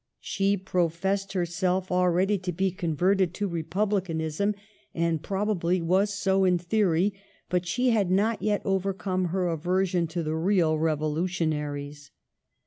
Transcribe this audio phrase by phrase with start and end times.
[0.19, 4.55] She professed herself already to be converted to Republicanism,
[4.95, 7.13] and probably was so in theory,
[7.49, 12.09] but she had not yet overcome her aversion to the real revolutionaries.